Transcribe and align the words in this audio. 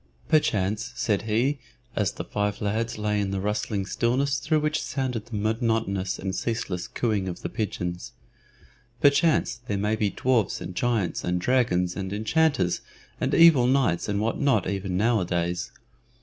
"Perchance," 0.29 0.93
said 0.95 1.21
he, 1.29 1.59
as 1.95 2.13
the 2.13 2.23
five 2.23 2.59
lads 2.59 2.97
lay 2.97 3.21
in 3.21 3.29
the 3.29 3.39
rustling 3.39 3.85
stillness 3.85 4.39
through 4.39 4.59
which 4.59 4.81
sounded 4.81 5.27
the 5.27 5.35
monotonous 5.35 6.17
and 6.17 6.33
ceaseless 6.33 6.87
cooing 6.87 7.27
of 7.27 7.43
the 7.43 7.49
pigeons 7.49 8.13
"perchance 8.99 9.59
there 9.67 9.77
may 9.77 9.95
be 9.95 10.09
dwarfs 10.09 10.59
and 10.59 10.73
giants 10.73 11.23
and 11.23 11.39
dragons 11.39 11.95
and 11.95 12.11
enchanters 12.13 12.81
and 13.19 13.35
evil 13.35 13.67
knights 13.67 14.09
and 14.09 14.19
what 14.19 14.39
not 14.39 14.67
even 14.67 14.97
nowadays. 14.97 15.69